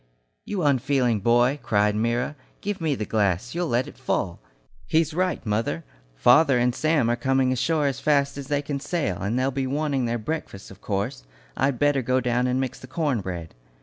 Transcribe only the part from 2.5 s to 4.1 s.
"give me the glass you'll let it